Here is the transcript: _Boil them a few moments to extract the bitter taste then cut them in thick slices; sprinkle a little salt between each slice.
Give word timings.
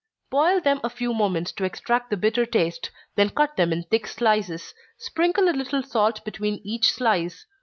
_Boil 0.31 0.59
them 0.59 0.81
a 0.83 0.89
few 0.89 1.13
moments 1.13 1.51
to 1.51 1.63
extract 1.63 2.09
the 2.09 2.17
bitter 2.17 2.43
taste 2.43 2.89
then 3.13 3.29
cut 3.29 3.55
them 3.55 3.71
in 3.71 3.83
thick 3.83 4.07
slices; 4.07 4.73
sprinkle 4.97 5.47
a 5.47 5.53
little 5.55 5.83
salt 5.83 6.25
between 6.25 6.59
each 6.63 6.91
slice. 6.91 7.45